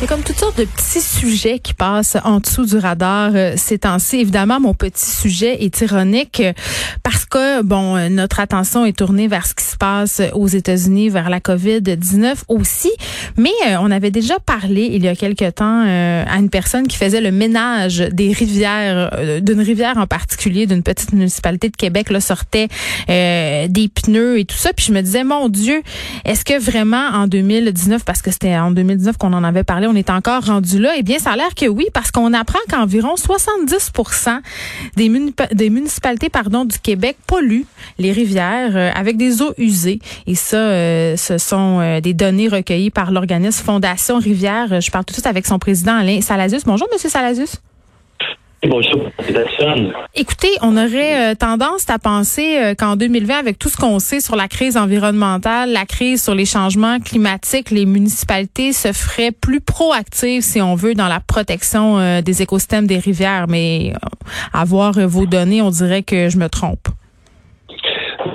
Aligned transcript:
Il 0.00 0.04
y 0.04 0.06
a 0.06 0.08
comme 0.08 0.24
toutes 0.24 0.38
sortes 0.38 0.56
de 0.56 0.64
petits 0.64 1.02
sujets 1.02 1.58
qui 1.58 1.74
passent 1.74 2.16
en 2.24 2.40
dessous 2.40 2.64
du 2.64 2.78
radar 2.78 3.32
euh, 3.34 3.52
ces 3.58 3.80
temps-ci. 3.80 4.16
Évidemment, 4.20 4.58
mon 4.58 4.72
petit 4.72 5.10
sujet 5.10 5.62
est 5.62 5.78
ironique 5.82 6.40
euh, 6.40 6.54
parce 7.02 7.26
que, 7.26 7.60
bon, 7.60 7.98
euh, 7.98 8.08
notre 8.08 8.40
attention 8.40 8.86
est 8.86 8.96
tournée 8.96 9.28
vers 9.28 9.46
ce 9.46 9.54
qui 9.54 9.62
se 9.62 9.76
passe 9.76 10.22
aux 10.32 10.46
États-Unis, 10.46 11.10
vers 11.10 11.28
la 11.28 11.38
COVID-19 11.38 12.44
aussi. 12.48 12.90
Mais 13.36 13.50
on 13.78 13.90
avait 13.90 14.10
déjà 14.10 14.38
parlé 14.38 14.88
il 14.90 15.04
y 15.04 15.08
a 15.08 15.14
quelque 15.14 15.50
temps 15.50 15.82
à 15.82 16.36
une 16.38 16.48
personne 16.48 16.86
qui 16.88 16.96
faisait 16.96 17.20
le 17.20 17.30
ménage 17.30 17.98
des 17.98 18.32
rivières, 18.32 19.40
d'une 19.42 19.60
rivière 19.60 19.98
en 19.98 20.06
particulier, 20.06 20.66
d'une 20.66 20.82
petite 20.82 21.12
municipalité 21.12 21.68
de 21.68 21.76
Québec, 21.76 22.10
là, 22.10 22.20
sortait 22.20 22.68
des 23.08 23.90
pneus 23.94 24.38
et 24.38 24.44
tout 24.44 24.56
ça. 24.56 24.72
Puis 24.72 24.86
je 24.86 24.92
me 24.92 25.00
disais, 25.00 25.24
mon 25.24 25.48
Dieu, 25.48 25.82
est-ce 26.24 26.44
que 26.44 26.58
vraiment 26.58 27.06
en 27.12 27.26
2019, 27.26 28.04
parce 28.04 28.22
que 28.22 28.30
c'était 28.30 28.56
en 28.56 28.70
2019 28.70 29.16
qu'on 29.16 29.32
en 29.32 29.44
avait 29.44 29.64
parlé, 29.64 29.86
on 29.90 29.96
est 29.96 30.10
encore 30.10 30.44
rendu 30.44 30.78
là? 30.78 30.92
Eh 30.96 31.02
bien, 31.02 31.18
ça 31.18 31.32
a 31.32 31.36
l'air 31.36 31.54
que 31.54 31.66
oui, 31.66 31.86
parce 31.92 32.10
qu'on 32.10 32.32
apprend 32.32 32.58
qu'environ 32.68 33.16
70 33.16 33.92
des, 34.96 35.10
des 35.52 35.70
municipalités 35.70 36.28
du 36.64 36.78
Québec 36.78 37.16
polluent 37.26 37.66
les 37.98 38.12
rivières 38.12 38.76
euh, 38.76 38.90
avec 38.94 39.16
des 39.16 39.42
eaux 39.42 39.52
usées. 39.58 40.00
Et 40.26 40.34
ça, 40.34 40.56
euh, 40.56 41.16
ce 41.16 41.38
sont 41.38 41.80
euh, 41.80 42.00
des 42.00 42.14
données 42.14 42.48
recueillies 42.48 42.90
par 42.90 43.10
l'organisme 43.12 43.64
Fondation 43.64 44.18
Rivière. 44.18 44.80
Je 44.80 44.90
parle 44.90 45.04
tout 45.04 45.12
de 45.12 45.16
suite 45.16 45.26
avec 45.26 45.46
son 45.46 45.58
président 45.58 45.96
Alain 45.96 46.20
Salazus. 46.20 46.62
Bonjour, 46.64 46.88
Monsieur 46.92 47.08
Salazus. 47.08 47.60
Écoutez, 50.14 50.50
on 50.60 50.76
aurait 50.76 51.32
euh, 51.32 51.34
tendance 51.34 51.88
à 51.88 51.98
penser 51.98 52.58
euh, 52.58 52.74
qu'en 52.74 52.96
2020, 52.96 53.38
avec 53.38 53.58
tout 53.58 53.70
ce 53.70 53.76
qu'on 53.78 53.98
sait 53.98 54.20
sur 54.20 54.36
la 54.36 54.48
crise 54.48 54.76
environnementale, 54.76 55.72
la 55.72 55.86
crise 55.86 56.22
sur 56.22 56.34
les 56.34 56.44
changements 56.44 57.00
climatiques, 57.00 57.70
les 57.70 57.86
municipalités 57.86 58.74
se 58.74 58.92
feraient 58.92 59.32
plus 59.32 59.62
proactives, 59.62 60.42
si 60.42 60.60
on 60.60 60.74
veut, 60.74 60.94
dans 60.94 61.08
la 61.08 61.20
protection 61.20 61.98
euh, 61.98 62.20
des 62.20 62.42
écosystèmes 62.42 62.86
des 62.86 62.98
rivières. 62.98 63.46
Mais 63.48 63.94
à 64.52 64.64
voir 64.66 64.92
vos 64.92 65.24
données, 65.24 65.62
on 65.62 65.70
dirait 65.70 66.02
que 66.02 66.28
je 66.28 66.36
me 66.36 66.48
trompe. 66.48 66.88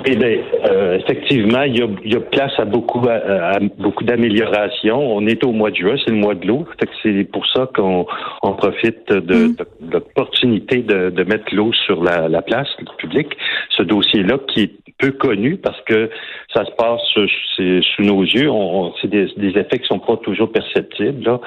Eh 0.08 0.14
bien, 0.14 0.38
euh, 0.70 0.98
effectivement, 0.98 1.62
il 1.62 1.78
y, 1.78 1.82
a, 1.82 1.88
il 2.04 2.12
y, 2.12 2.16
a, 2.16 2.20
place 2.20 2.52
à 2.58 2.64
beaucoup, 2.64 3.02
à, 3.08 3.58
beaucoup 3.76 4.04
d'améliorations. 4.04 4.98
On 4.98 5.26
est 5.26 5.42
au 5.44 5.50
mois 5.50 5.72
de 5.72 5.76
juin, 5.76 5.96
c'est 6.04 6.12
le 6.12 6.18
mois 6.18 6.36
de 6.36 6.46
l'eau. 6.46 6.64
C'est 7.02 7.24
pour 7.24 7.44
ça 7.48 7.68
qu'on 7.74 8.06
on 8.42 8.52
profite 8.52 9.08
de, 9.08 9.48
mm. 9.48 9.56
de, 9.56 9.66
l'opportunité 9.92 10.82
de, 10.82 11.10
de, 11.10 11.24
mettre 11.24 11.52
l'eau 11.52 11.72
sur 11.72 12.04
la, 12.04 12.28
la 12.28 12.40
place 12.40 12.68
publique. 12.98 13.36
Ce 13.76 13.82
dossier-là 13.82 14.38
qui 14.46 14.62
est 14.62 14.72
peu 14.98 15.10
connu 15.10 15.56
parce 15.56 15.80
que 15.82 16.08
ça 16.54 16.64
se 16.64 16.70
passe 16.72 17.02
sous 17.12 18.02
nos 18.02 18.22
yeux. 18.22 18.48
On, 18.48 18.94
c'est 19.02 19.08
des, 19.08 19.26
des, 19.36 19.58
effets 19.58 19.78
qui 19.78 19.86
sont 19.88 19.98
pas 19.98 20.16
toujours 20.18 20.50
perceptibles. 20.52 21.24
Là. 21.24 21.40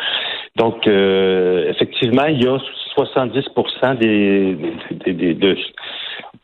Donc, 0.55 0.87
euh, 0.87 1.69
effectivement, 1.69 2.25
il 2.25 2.43
y 2.43 2.47
a 2.47 2.57
70 2.95 3.45
des, 3.99 4.57
des, 5.05 5.13
des 5.13 5.33
de, 5.33 5.55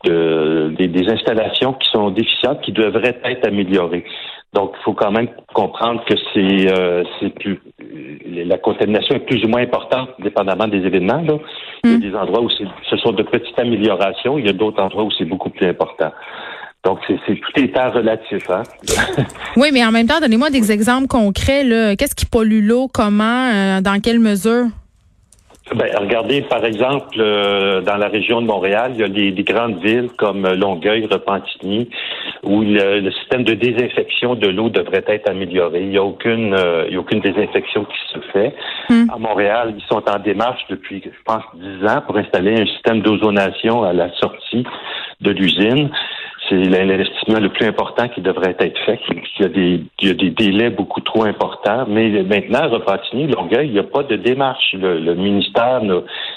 des, 0.08 1.08
installations 1.08 1.74
qui 1.74 1.88
sont 1.90 2.10
déficientes, 2.10 2.60
qui 2.62 2.72
devraient 2.72 3.20
être 3.24 3.46
améliorées. 3.46 4.04
Donc, 4.52 4.72
il 4.78 4.82
faut 4.84 4.94
quand 4.94 5.10
même 5.10 5.28
comprendre 5.52 6.02
que 6.06 6.14
c'est 6.32 6.72
euh, 6.72 7.04
plus 7.40 7.60
la 8.26 8.58
contamination 8.58 9.16
est 9.16 9.26
plus 9.26 9.44
ou 9.44 9.48
moins 9.48 9.62
importante, 9.62 10.10
dépendamment 10.18 10.68
des 10.68 10.78
événements. 10.78 11.20
Là. 11.20 11.38
Il 11.84 11.90
y 11.90 11.94
a 11.94 11.96
hmm. 11.96 12.00
des 12.00 12.14
endroits 12.14 12.40
où 12.40 12.48
ce 12.50 12.96
sont 12.96 13.12
de 13.12 13.22
petites 13.22 13.58
améliorations, 13.58 14.38
il 14.38 14.46
y 14.46 14.48
a 14.48 14.52
d'autres 14.52 14.82
endroits 14.82 15.04
où 15.04 15.10
c'est 15.16 15.24
beaucoup 15.24 15.50
plus 15.50 15.66
important. 15.66 16.12
Donc, 16.84 17.00
c'est 17.08 17.16
tout 17.16 17.60
est 17.60 17.74
temps 17.74 17.90
relatif. 17.90 18.48
Hein? 18.48 18.62
oui, 19.56 19.70
mais 19.72 19.84
en 19.84 19.90
même 19.90 20.06
temps, 20.06 20.20
donnez-moi 20.20 20.50
des 20.50 20.70
exemples 20.70 21.08
concrets. 21.08 21.64
Qu'est-ce 21.98 22.14
qui 22.14 22.26
pollue 22.26 22.62
l'eau? 22.62 22.88
Comment? 22.92 23.50
Euh, 23.52 23.80
dans 23.80 24.00
quelle 24.00 24.20
mesure? 24.20 24.66
Ben, 25.74 25.90
regardez, 25.98 26.42
par 26.42 26.64
exemple, 26.64 27.16
euh, 27.18 27.80
dans 27.80 27.96
la 27.96 28.06
région 28.06 28.40
de 28.40 28.46
Montréal, 28.46 28.92
il 28.94 29.00
y 29.00 29.02
a 29.02 29.08
des, 29.08 29.42
grandes 29.42 29.80
villes 29.82 30.10
comme 30.16 30.46
Longueuil, 30.46 31.08
Repentigny, 31.10 31.88
où 32.44 32.62
le, 32.62 33.10
système 33.10 33.42
de 33.42 33.54
désinfection 33.54 34.36
de 34.36 34.46
l'eau 34.46 34.68
devrait 34.68 35.04
être 35.08 35.28
amélioré. 35.28 35.80
Il 35.82 35.88
n'y 35.88 35.98
a 35.98 36.04
aucune, 36.04 36.54
euh, 36.54 36.84
il 36.86 36.94
y 36.94 36.96
a 36.96 37.00
aucune 37.00 37.18
désinfection 37.18 37.84
qui 37.84 37.98
se 38.14 38.20
fait. 38.32 38.54
Hmm. 38.88 39.10
À 39.12 39.18
Montréal, 39.18 39.74
ils 39.76 39.84
sont 39.86 40.02
en 40.08 40.20
démarche 40.20 40.62
depuis, 40.70 41.02
je 41.04 41.10
pense, 41.24 41.42
dix 41.54 41.84
ans 41.84 42.00
pour 42.06 42.16
installer 42.16 42.60
un 42.60 42.66
système 42.66 43.00
d'ozonation 43.00 43.82
à 43.82 43.92
la 43.92 44.12
sortie 44.20 44.64
de 45.20 45.30
l'usine 45.32 45.90
c'est 46.64 46.68
l'investissement 46.68 47.40
le 47.40 47.48
plus 47.48 47.66
important 47.66 48.08
qui 48.08 48.20
devrait 48.20 48.56
être 48.58 48.78
fait. 48.84 49.00
Il 49.08 49.42
y 50.00 50.10
a 50.10 50.14
des, 50.14 50.30
délais 50.30 50.70
beaucoup 50.70 51.00
trop 51.00 51.24
importants. 51.24 51.86
Mais 51.88 52.22
maintenant, 52.22 52.60
à 52.60 52.68
Longueuil, 53.12 53.66
il 53.66 53.72
n'y 53.72 53.78
a 53.78 53.84
pas 53.84 54.02
de 54.02 54.16
démarche. 54.16 54.74
Le, 54.74 55.14
ministère 55.14 55.82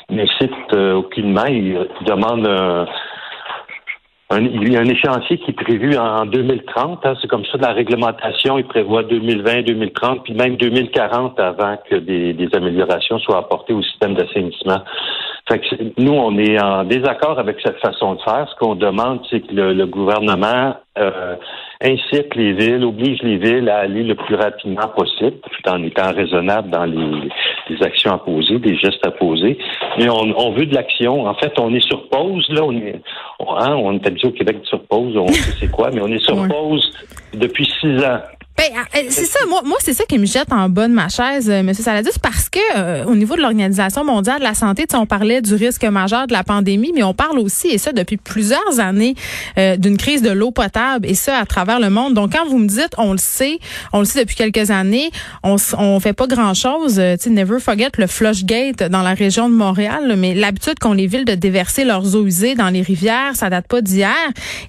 n'incite 0.09 0.73
euh, 0.73 0.95
aucunement. 0.95 1.45
Il 1.45 1.87
demande 2.05 2.47
un, 2.47 2.85
il 4.37 4.71
y 4.71 4.77
a 4.77 4.81
un 4.81 4.85
échéancier 4.85 5.39
qui 5.39 5.51
est 5.51 5.53
prévu 5.53 5.97
en 5.97 6.25
2030. 6.25 7.05
Hein. 7.05 7.13
c'est 7.21 7.27
comme 7.27 7.45
ça, 7.45 7.57
la 7.57 7.73
réglementation, 7.73 8.59
il 8.59 8.65
prévoit 8.65 9.03
2020, 9.03 9.63
2030, 9.63 10.23
puis 10.23 10.33
même 10.33 10.55
2040 10.57 11.39
avant 11.39 11.77
que 11.89 11.95
des, 11.95 12.33
des 12.33 12.49
améliorations 12.55 13.17
soient 13.19 13.39
apportées 13.39 13.73
au 13.73 13.81
système 13.81 14.13
d'assainissement. 14.13 14.81
Fait 15.49 15.59
que 15.59 15.75
nous, 15.97 16.13
on 16.13 16.37
est 16.37 16.61
en 16.61 16.83
désaccord 16.83 17.39
avec 17.39 17.57
cette 17.63 17.79
façon 17.79 18.13
de 18.13 18.21
faire. 18.21 18.47
Ce 18.47 18.55
qu'on 18.59 18.75
demande, 18.75 19.21
c'est 19.31 19.39
que 19.39 19.51
le, 19.51 19.85
gouvernement 19.87 20.75
euh, 20.99 21.35
incite 21.81 22.35
les 22.35 22.53
villes, 22.53 22.83
oblige 22.83 23.19
les 23.23 23.37
villes 23.37 23.67
à 23.67 23.79
aller 23.79 24.03
le 24.03 24.13
plus 24.13 24.35
rapidement 24.35 24.87
possible, 24.95 25.37
tout 25.41 25.69
en 25.69 25.81
étant 25.81 26.13
raisonnable 26.13 26.69
dans 26.69 26.85
les, 26.85 27.29
actions 27.81 28.11
à 28.11 28.19
poser, 28.19 28.59
des 28.59 28.75
gestes 28.77 29.05
à 29.07 29.11
poser. 29.11 29.57
Mais 29.97 30.07
on, 30.09 30.51
veut 30.51 30.67
de 30.67 30.75
l'action. 30.75 31.25
En 31.25 31.33
fait, 31.33 31.57
on 31.59 31.73
est 31.73 31.85
sur 31.87 32.07
pause. 32.09 32.45
Là, 32.49 32.63
on 32.63 32.73
est, 32.73 33.01
hein, 33.39 33.75
on 33.75 33.93
est 33.93 34.05
habitué 34.05 34.27
au 34.27 34.31
Québec 34.31 34.57
sur 34.63 34.83
pause. 34.83 35.17
On 35.17 35.27
sait 35.27 35.51
c'est 35.59 35.71
quoi, 35.71 35.89
mais 35.91 36.01
on 36.01 36.07
est 36.09 36.23
sur 36.23 36.47
pause 36.47 36.93
depuis 37.33 37.65
six 37.81 38.03
ans. 38.03 38.19
Ben, 38.59 38.65
ah, 38.75 38.97
euh, 38.97 39.03
c'est 39.09 39.23
ça, 39.23 39.39
moi, 39.47 39.61
moi 39.63 39.77
c'est 39.79 39.93
ça 39.93 40.03
qui 40.03 40.19
me 40.19 40.25
jette 40.25 40.51
en 40.51 40.67
bas 40.67 40.89
de 40.89 40.93
ma 40.93 41.07
chaise, 41.07 41.49
euh, 41.49 41.59
M. 41.59 41.73
Saladis, 41.73 42.19
parce 42.21 42.49
que 42.49 42.59
euh, 42.75 43.05
au 43.05 43.15
niveau 43.15 43.37
de 43.37 43.41
l'Organisation 43.41 44.03
mondiale 44.03 44.39
de 44.39 44.43
la 44.43 44.53
santé, 44.53 44.85
on 44.95 45.05
parlait 45.05 45.41
du 45.41 45.55
risque 45.55 45.85
majeur 45.85 46.27
de 46.27 46.33
la 46.33 46.43
pandémie, 46.43 46.91
mais 46.93 47.03
on 47.03 47.13
parle 47.13 47.39
aussi, 47.39 47.69
et 47.69 47.77
ça 47.77 47.93
depuis 47.93 48.17
plusieurs 48.17 48.81
années, 48.81 49.15
d'une 49.55 49.95
crise 49.95 50.21
de 50.21 50.29
l'eau 50.29 50.51
potable, 50.51 51.07
et 51.07 51.13
ça 51.13 51.37
à 51.37 51.45
travers 51.45 51.79
le 51.79 51.89
monde. 51.89 52.15
Donc, 52.15 52.33
quand 52.33 52.45
vous 52.49 52.57
me 52.57 52.67
dites, 52.67 52.93
on 52.97 53.13
le 53.13 53.17
sait, 53.17 53.59
on 53.93 53.99
le 53.99 54.05
sait 54.05 54.25
depuis 54.25 54.35
quelques 54.35 54.71
années, 54.71 55.09
on 55.43 55.55
on 55.77 55.99
fait 56.01 56.13
pas 56.13 56.27
grand-chose. 56.27 56.95
tu 56.95 57.23
sais, 57.23 57.29
never 57.29 57.59
forget 57.59 57.89
le 57.97 58.07
Flushgate 58.07 58.83
dans 58.83 59.03
la 59.03 59.13
région 59.13 59.47
de 59.47 59.53
Montréal, 59.53 60.15
mais 60.17 60.33
l'habitude 60.33 60.79
qu'ont 60.79 60.93
les 60.93 61.07
villes 61.07 61.25
de 61.25 61.35
déverser 61.35 61.85
leurs 61.85 62.15
eaux 62.15 62.25
usées 62.25 62.55
dans 62.55 62.69
les 62.69 62.81
rivières, 62.81 63.35
ça 63.35 63.49
date 63.49 63.67
pas 63.67 63.81
d'hier. 63.81 64.15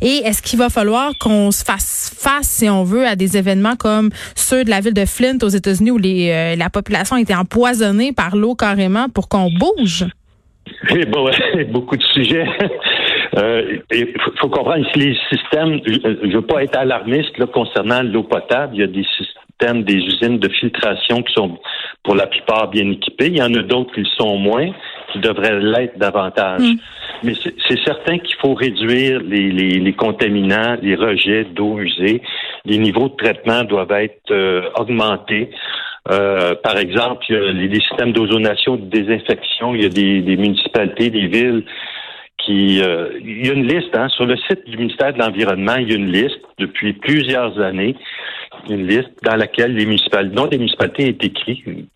Et 0.00 0.22
est-ce 0.24 0.42
qu'il 0.42 0.58
va 0.58 0.68
falloir 0.68 1.12
qu'on 1.18 1.50
se 1.50 1.64
fasse 1.64 2.12
face, 2.16 2.48
si 2.48 2.68
on 2.68 2.84
veut, 2.84 3.06
à 3.06 3.16
des 3.16 3.36
événements 3.36 3.76
comme 3.80 4.10
ceux 4.36 4.64
de 4.64 4.70
la 4.70 4.80
ville 4.80 4.94
de 4.94 5.06
Flint 5.06 5.38
aux 5.42 5.48
États-Unis 5.48 5.91
où 5.91 5.98
les, 5.98 6.30
euh, 6.30 6.56
la 6.56 6.68
population 6.68 7.16
a 7.16 7.20
été 7.20 7.34
empoisonnée 7.34 8.12
par 8.12 8.36
l'eau 8.36 8.54
carrément 8.54 9.08
pour 9.08 9.28
qu'on 9.28 9.50
bouge? 9.50 10.06
Oui, 10.92 11.04
bon, 11.06 11.28
beaucoup 11.72 11.96
de 11.96 12.02
sujets. 12.14 12.46
Euh, 13.38 13.78
il 13.92 14.12
faut 14.40 14.48
comprendre 14.48 14.84
ici 14.88 14.98
les 14.98 15.16
systèmes. 15.30 15.80
Je 15.86 16.26
ne 16.26 16.32
veux 16.32 16.42
pas 16.42 16.64
être 16.64 16.76
alarmiste 16.76 17.38
là, 17.38 17.46
concernant 17.46 18.02
l'eau 18.02 18.24
potable. 18.24 18.74
Il 18.74 18.80
y 18.80 18.82
a 18.82 18.88
des 18.88 19.06
systèmes, 19.16 19.84
des 19.84 19.94
usines 19.94 20.40
de 20.40 20.48
filtration 20.48 21.22
qui 21.22 21.32
sont 21.34 21.56
pour 22.02 22.16
la 22.16 22.26
plupart 22.26 22.69
bien 22.69 22.90
équipées. 22.90 23.28
Il 23.28 23.36
y 23.36 23.42
en 23.42 23.54
a 23.54 23.62
d'autres 23.62 23.94
qui 23.94 24.00
le 24.00 24.08
sont 24.19 24.36
moins, 24.36 24.70
qui 25.12 25.20
devraient 25.20 25.60
l'être 25.60 25.96
davantage. 25.96 26.60
Hmm. 26.60 26.76
Mais 27.22 27.34
c'est 27.69 27.78
certain 27.84 28.19
qu'il 28.19 28.34
faut 28.37 28.55
réduire 28.55 29.20
les, 29.20 29.52
les, 29.52 29.78
les, 29.78 29.93
contaminants, 29.93 30.76
les 30.82 30.96
rejets 30.96 31.44
d'eau 31.44 31.78
usée. 31.78 32.22
Les 32.64 32.78
niveaux 32.78 33.08
de 33.08 33.16
traitement 33.16 33.64
doivent 33.64 33.92
être 33.92 34.30
euh, 34.30 34.68
augmentés. 34.76 35.50
Euh, 36.10 36.54
par 36.62 36.78
exemple, 36.78 37.24
il 37.28 37.34
y 37.34 37.38
a 37.38 37.52
les, 37.52 37.80
systèmes 37.80 38.12
d'ozonation, 38.12 38.76
de 38.76 38.86
désinfection. 38.86 39.74
Il 39.74 39.82
y 39.82 39.86
a 39.86 39.88
des, 39.88 40.22
des 40.22 40.36
municipalités, 40.36 41.10
des 41.10 41.26
villes 41.26 41.64
qui. 42.38 42.80
Euh, 42.82 43.18
il 43.20 43.46
y 43.46 43.50
a 43.50 43.52
une 43.52 43.66
liste 43.66 43.96
hein, 43.96 44.08
sur 44.08 44.26
le 44.26 44.36
site 44.36 44.66
du 44.66 44.76
ministère 44.76 45.12
de 45.12 45.18
l'Environnement. 45.18 45.76
Il 45.76 45.90
y 45.90 45.92
a 45.92 45.96
une 45.96 46.10
liste 46.10 46.40
depuis 46.58 46.94
plusieurs 46.94 47.58
années, 47.60 47.96
une 48.68 48.86
liste 48.86 49.10
dans 49.22 49.36
laquelle 49.36 49.74
les 49.74 49.86
municipalités, 49.86 50.34
non, 50.34 50.46
des 50.46 50.58
municipalités 50.58 51.08
est 51.08 51.24
écrit 51.24 51.88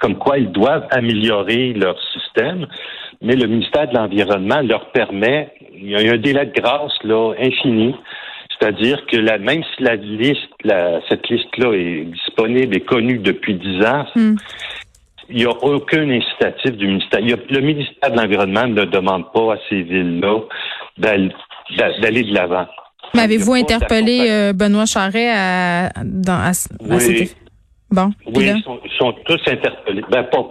comme 0.00 0.18
quoi 0.18 0.36
ils 0.36 0.50
doivent 0.50 0.88
améliorer 0.90 1.72
leur 1.74 1.96
système 2.12 2.66
mais 3.22 3.36
le 3.36 3.46
ministère 3.46 3.88
de 3.88 3.94
l'Environnement 3.94 4.60
leur 4.62 4.90
permet, 4.92 5.52
il 5.74 5.90
y 5.90 5.94
a 5.94 6.12
un 6.12 6.16
délai 6.16 6.46
de 6.46 6.60
grâce 6.60 6.92
là 7.04 7.34
infini, 7.38 7.94
c'est-à-dire 8.60 9.04
que 9.06 9.16
la, 9.16 9.38
même 9.38 9.62
si 9.62 9.82
la 9.82 9.96
liste, 9.96 10.50
la, 10.64 11.00
cette 11.08 11.28
liste-là 11.28 11.72
est 11.72 12.04
disponible 12.04 12.76
et 12.76 12.80
connue 12.80 13.18
depuis 13.18 13.54
dix 13.54 13.82
ans, 13.84 14.04
hmm. 14.14 14.36
il 15.30 15.36
n'y 15.36 15.44
a 15.44 15.50
aucun 15.50 16.08
incitatif 16.10 16.76
du 16.76 16.86
ministère. 16.86 17.20
le 17.20 17.60
ministère 17.60 18.10
de 18.10 18.16
l'Environnement 18.16 18.66
ne 18.66 18.84
demande 18.84 19.32
pas 19.32 19.54
à 19.54 19.56
ces 19.68 19.82
villes-là 19.82 20.40
d'aller 20.98 22.22
de 22.22 22.34
l'avant. 22.34 22.66
Mais 23.14 23.22
avez-vous 23.22 23.54
interpellé 23.54 24.26
euh, 24.28 24.52
Benoît 24.52 24.86
Charret 24.86 25.30
à, 25.30 25.88
dans, 26.04 26.52
oui. 26.80 27.30
Bon, 27.90 28.10
oui, 28.36 28.52
ils 28.84 28.92
sont, 28.98 29.12
tous 29.24 29.40
interpellés. 29.48 30.04
Ben, 30.12 30.22
pas 30.22 30.46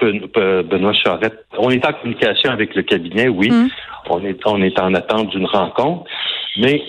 Benoît 0.63 0.91
Charret. 0.91 1.31
On 1.57 1.69
est 1.69 1.85
en 1.85 1.93
communication 1.93 2.51
avec 2.51 2.75
le 2.75 2.81
cabinet, 2.81 3.29
oui. 3.29 3.49
On 4.09 4.25
est 4.25 4.39
on 4.45 4.61
est 4.61 4.77
en 4.77 4.93
attente 4.93 5.29
d'une 5.29 5.45
rencontre. 5.45 6.03
Mais 6.57 6.81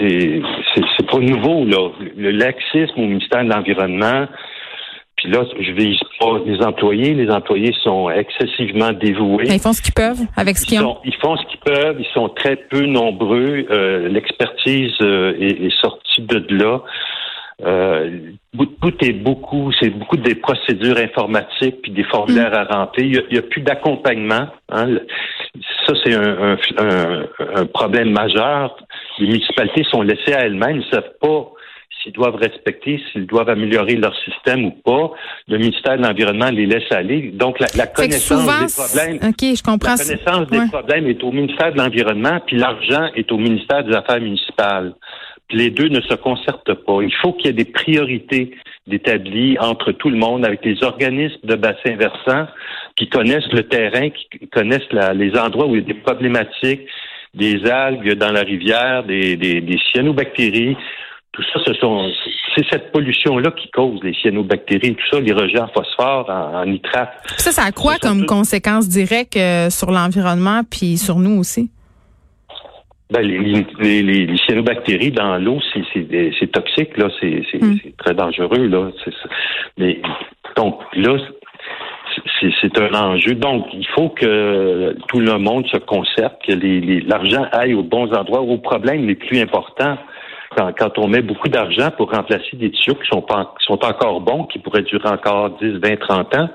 c'est 0.00 1.06
pas 1.06 1.18
nouveau, 1.18 1.64
là. 1.64 1.90
Le 2.16 2.30
laxisme 2.30 2.98
au 2.98 3.06
ministère 3.06 3.44
de 3.44 3.50
l'Environnement, 3.50 4.26
puis 5.20 5.30
là, 5.30 5.44
je 5.58 5.72
vise 5.72 5.98
pas 6.18 6.38
les 6.46 6.62
employés. 6.62 7.12
Les 7.12 7.30
employés 7.30 7.74
sont 7.82 8.08
excessivement 8.08 8.92
dévoués. 8.92 9.44
ils 9.48 9.60
font 9.60 9.74
ce 9.74 9.82
qu'ils 9.82 9.92
peuvent 9.92 10.20
avec 10.36 10.56
ce 10.56 10.64
qu'ils 10.64 10.82
ont. 10.82 10.96
Ils 11.04 11.14
font 11.16 11.36
ce 11.36 11.44
qu'ils 11.46 11.60
peuvent. 11.60 11.96
Ils 11.98 12.12
sont 12.14 12.30
très 12.30 12.56
peu 12.56 12.86
nombreux. 12.86 13.66
Euh, 13.70 14.08
l'expertise 14.08 14.94
euh, 15.02 15.34
est, 15.38 15.70
sortie 15.78 16.22
de 16.22 16.42
là. 16.54 16.80
Euh, 17.62 18.18
tout 18.80 18.94
est 19.04 19.12
beaucoup, 19.12 19.70
c'est 19.78 19.90
beaucoup 19.90 20.16
des 20.16 20.34
procédures 20.34 20.96
informatiques 20.96 21.82
puis 21.82 21.92
des 21.92 22.04
formulaires 22.04 22.58
à 22.58 22.64
remplir. 22.64 23.22
Il 23.28 23.32
n'y 23.34 23.38
a, 23.38 23.42
plus 23.42 23.60
d'accompagnement. 23.60 24.46
Hein. 24.70 25.00
Ça, 25.86 25.92
c'est 26.02 26.14
un, 26.14 26.56
un, 26.78 27.66
problème 27.66 28.10
majeur. 28.12 28.74
Les 29.20 29.26
municipalités 29.26 29.84
sont 29.90 30.02
laissées 30.02 30.32
à 30.32 30.46
elles-mêmes. 30.46 30.76
Ils 30.76 30.86
ne 30.86 30.90
savent 30.90 31.12
pas 31.20 31.52
s'ils 32.02 32.12
doivent 32.12 32.36
respecter, 32.36 33.00
s'ils 33.12 33.26
doivent 33.26 33.50
améliorer 33.50 33.96
leur 33.96 34.14
système 34.24 34.64
ou 34.64 34.70
pas. 34.70 35.10
Le 35.48 35.58
ministère 35.58 35.98
de 35.98 36.02
l'Environnement 36.02 36.50
les 36.50 36.66
laisse 36.66 36.90
aller. 36.90 37.30
Donc, 37.34 37.58
la, 37.60 37.86
connaissance 37.86 38.46
des 38.46 38.72
problèmes, 38.72 39.32
je 39.38 39.62
comprends. 39.62 39.90
la 39.90 39.96
connaissance 39.96 40.46
des 40.48 40.68
problèmes 40.70 41.06
est 41.06 41.22
au 41.22 41.32
ministère 41.32 41.72
de 41.72 41.78
l'Environnement, 41.78 42.40
puis 42.46 42.56
l'argent 42.56 43.10
est 43.14 43.30
au 43.30 43.36
ministère 43.36 43.84
des 43.84 43.94
Affaires 43.94 44.20
municipales. 44.20 44.94
Puis 45.48 45.58
les 45.58 45.70
deux 45.70 45.88
ne 45.88 46.00
se 46.00 46.14
concertent 46.14 46.74
pas. 46.74 47.02
Il 47.02 47.14
faut 47.20 47.32
qu'il 47.32 47.46
y 47.46 47.48
ait 47.48 47.52
des 47.52 47.64
priorités 47.64 48.52
établies 48.90 49.58
entre 49.58 49.92
tout 49.92 50.10
le 50.10 50.16
monde, 50.16 50.46
avec 50.46 50.64
les 50.64 50.82
organismes 50.82 51.40
de 51.44 51.56
bassin 51.56 51.96
versant 51.96 52.46
qui 52.96 53.08
connaissent 53.08 53.52
le 53.52 53.64
terrain, 53.64 54.10
qui 54.10 54.48
connaissent 54.48 54.90
les 55.14 55.36
endroits 55.36 55.66
où 55.66 55.74
il 55.74 55.82
y 55.82 55.84
a 55.84 55.86
des 55.86 56.00
problématiques, 56.00 56.82
des 57.34 57.64
algues 57.66 58.14
dans 58.14 58.32
la 58.32 58.42
rivière, 58.42 59.04
des, 59.04 59.36
des, 59.36 59.60
des 59.60 59.78
cyanobactéries. 59.92 60.76
Tout 61.32 61.42
ça, 61.52 61.60
ce 61.64 61.74
sont, 61.74 62.10
c'est 62.56 62.64
cette 62.70 62.90
pollution-là 62.90 63.52
qui 63.52 63.70
cause 63.70 64.00
les 64.02 64.14
cyanobactéries, 64.14 64.96
tout 64.96 65.06
ça, 65.12 65.20
les 65.20 65.32
rejets 65.32 65.60
en 65.60 65.68
phosphore, 65.68 66.28
en, 66.28 66.66
nitrate. 66.66 67.12
Ça, 67.38 67.52
ça 67.52 67.62
a 67.62 67.72
quoi 67.72 67.96
comme 68.00 68.26
conséquence 68.26 68.88
directe 68.88 69.36
euh, 69.36 69.70
sur 69.70 69.92
l'environnement 69.92 70.62
puis 70.68 70.98
sur 70.98 71.16
nous 71.16 71.38
aussi? 71.38 71.70
Ben, 73.10 73.22
les, 73.22 73.64
les, 73.80 74.02
les, 74.02 74.36
cyanobactéries 74.38 75.10
dans 75.10 75.36
l'eau, 75.38 75.58
c'est 75.72 76.52
toxique, 76.52 76.96
là, 76.96 77.08
c'est 77.20 77.42
hmm. 77.60 77.78
très 77.98 78.14
dangereux, 78.14 78.66
là. 78.66 78.90
Mais 79.78 80.00
donc 80.56 80.80
là, 80.94 81.16
c'est 82.62 82.78
un 82.78 82.94
enjeu. 82.94 83.34
Donc, 83.34 83.66
il 83.72 83.86
faut 83.88 84.08
que 84.10 84.96
tout 85.08 85.20
le 85.20 85.38
monde 85.38 85.66
se 85.68 85.78
concerte, 85.78 86.36
que 86.46 86.52
l'argent 87.08 87.46
aille 87.52 87.74
aux 87.74 87.82
bons 87.82 88.12
endroits, 88.12 88.40
aux 88.40 88.58
problèmes 88.58 89.06
les 89.06 89.14
plus 89.14 89.40
importants 89.40 89.96
quand, 90.56 90.98
on 90.98 91.08
met 91.08 91.22
beaucoup 91.22 91.48
d'argent 91.48 91.90
pour 91.96 92.10
remplacer 92.10 92.56
des 92.56 92.70
tuyaux 92.70 92.96
qui 92.96 93.08
sont, 93.08 93.22
pas, 93.22 93.54
sont 93.60 93.84
encore 93.84 94.20
bons, 94.20 94.44
qui 94.44 94.58
pourraient 94.58 94.82
durer 94.82 95.08
encore 95.08 95.50
10, 95.60 95.78
20, 95.78 95.96
30 96.00 96.36
ans, 96.36 96.48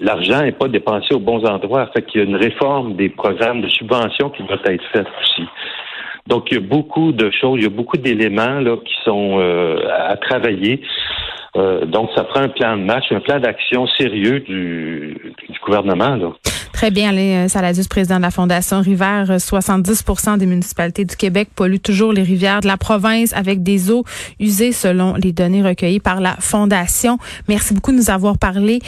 l'argent 0.00 0.42
n'est 0.42 0.52
pas 0.52 0.68
dépensé 0.68 1.14
aux 1.14 1.20
bons 1.20 1.44
endroits. 1.44 1.88
Fait 1.94 2.02
qu'il 2.02 2.20
y 2.20 2.24
a 2.24 2.26
une 2.26 2.36
réforme 2.36 2.96
des 2.96 3.08
programmes 3.08 3.62
de 3.62 3.68
subvention 3.68 4.30
qui 4.30 4.42
doit 4.42 4.58
être 4.64 4.84
faite 4.92 5.06
aussi. 5.22 5.48
Donc, 6.26 6.50
il 6.50 6.54
y 6.54 6.58
a 6.58 6.60
beaucoup 6.60 7.12
de 7.12 7.30
choses, 7.30 7.58
il 7.58 7.62
y 7.62 7.66
a 7.66 7.70
beaucoup 7.70 7.96
d'éléments 7.96 8.60
là 8.60 8.76
qui 8.76 8.94
sont 9.04 9.38
euh, 9.40 9.78
à 9.90 10.16
travailler. 10.16 10.82
Euh, 11.56 11.86
donc, 11.86 12.10
ça 12.14 12.24
prend 12.24 12.40
un 12.40 12.48
plan 12.48 12.76
de 12.76 12.82
match, 12.82 13.04
un 13.10 13.20
plan 13.20 13.40
d'action 13.40 13.86
sérieux 13.98 14.40
du, 14.40 15.16
du 15.48 15.58
gouvernement. 15.64 16.16
Là. 16.16 16.32
Très 16.78 16.92
bien, 16.92 17.08
Alain 17.08 17.48
Saladius, 17.48 17.88
président 17.88 18.18
de 18.18 18.22
la 18.22 18.30
Fondation 18.30 18.80
Rivière. 18.80 19.24
70% 19.26 20.34
euh, 20.34 20.36
des 20.36 20.46
municipalités 20.46 21.04
du 21.04 21.16
Québec 21.16 21.48
polluent 21.56 21.80
toujours 21.80 22.12
les 22.12 22.22
rivières 22.22 22.60
de 22.60 22.68
la 22.68 22.76
province 22.76 23.32
avec 23.32 23.64
des 23.64 23.90
eaux 23.90 24.04
usées 24.38 24.70
selon 24.70 25.14
les 25.14 25.32
données 25.32 25.62
recueillies 25.62 25.98
par 25.98 26.20
la 26.20 26.36
Fondation. 26.38 27.18
Merci 27.48 27.74
beaucoup 27.74 27.90
de 27.90 27.96
nous 27.96 28.10
avoir 28.10 28.38
parlé. 28.38 28.78